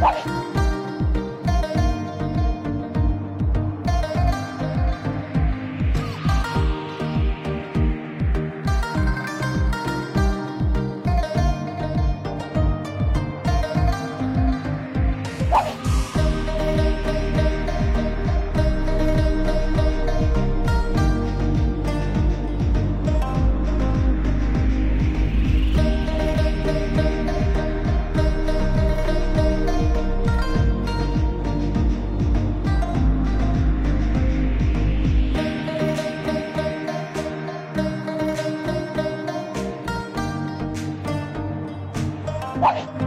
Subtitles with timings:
[0.00, 0.39] 快。
[42.60, 43.00] What?